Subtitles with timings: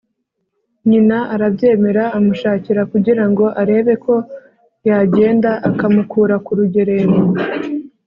[0.89, 4.13] Nyina arabyemera amushakira kugirango arebeko
[4.89, 7.13] yagenda akamukura ku rugerero